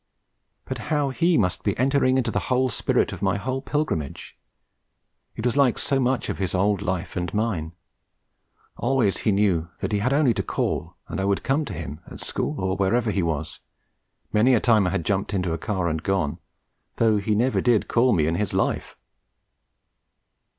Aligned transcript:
But 0.65 0.79
how 0.89 1.11
he 1.11 1.37
must 1.37 1.61
be 1.61 1.77
entering 1.77 2.17
into 2.17 2.31
the 2.31 2.39
whole 2.49 2.69
spirit 2.69 3.13
of 3.13 3.21
my 3.21 3.37
whole 3.37 3.61
pilgrimage! 3.61 4.35
It 5.35 5.45
was 5.45 5.55
like 5.55 5.77
so 5.77 5.99
much 5.99 6.27
of 6.27 6.39
his 6.39 6.55
old 6.55 6.81
life 6.81 7.15
and 7.15 7.31
mine. 7.35 7.73
Always 8.77 9.17
he 9.17 9.31
knew 9.31 9.69
that 9.79 9.91
he 9.91 9.99
had 9.99 10.11
only 10.11 10.33
to 10.33 10.41
call 10.41 10.95
and 11.07 11.21
I 11.21 11.25
would 11.25 11.43
come 11.43 11.65
to 11.65 11.73
him, 11.73 11.99
at 12.09 12.19
school 12.19 12.59
or 12.59 12.75
wherever 12.75 13.11
he 13.11 13.21
was; 13.21 13.59
many 14.33 14.55
a 14.55 14.59
time 14.59 14.87
I 14.87 14.89
had 14.89 15.05
jumped 15.05 15.35
into 15.35 15.53
a 15.53 15.59
car 15.59 15.87
and 15.87 16.01
gone, 16.01 16.39
though 16.95 17.17
he 17.17 17.35
never 17.35 17.61
did 17.61 17.87
call 17.87 18.11
me 18.11 18.25
in 18.25 18.33
his 18.33 18.55
life. 18.55 18.97